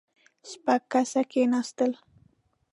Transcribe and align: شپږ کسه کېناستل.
شپږ 0.49 0.81
کسه 0.91 1.21
کېناستل. 1.31 1.91